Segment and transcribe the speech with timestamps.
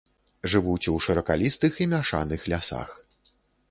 [0.53, 3.01] Жывуць у шыракалістых і мяшаных лясах.